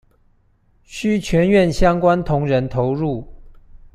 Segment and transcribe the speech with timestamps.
[0.81, 3.23] 需全院相關同仁投入